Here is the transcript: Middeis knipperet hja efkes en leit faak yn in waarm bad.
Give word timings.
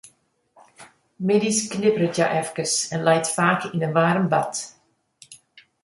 Middeis 1.31 1.59
knipperet 1.73 2.15
hja 2.19 2.27
efkes 2.41 2.73
en 2.93 3.05
leit 3.09 3.31
faak 3.35 3.61
yn 3.73 3.85
in 3.87 3.95
waarm 3.97 4.25
bad. 4.33 4.53